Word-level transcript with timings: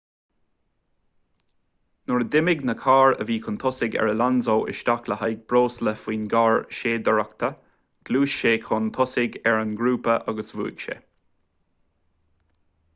nuair 2.11 2.23
a 2.23 2.25
d'imigh 2.35 2.63
na 2.69 2.75
cairr 2.85 3.13
a 3.25 3.27
bhí 3.31 3.35
chun 3.47 3.59
tosaigh 3.63 3.97
ar 4.03 4.09
alonso 4.13 4.55
isteach 4.73 5.11
le 5.13 5.17
haghaidh 5.19 5.43
breosla 5.53 5.93
faoin 6.05 6.25
gcarr 6.31 6.57
séidaireachta 6.79 7.51
ghluais 8.11 8.39
sé 8.39 8.55
chun 8.69 8.91
tosaigh 8.99 9.39
ar 9.53 9.63
an 9.67 9.75
ngrúpa 9.83 10.17
agus 10.33 10.51
bhuaigh 10.61 10.83
sé 10.87 10.97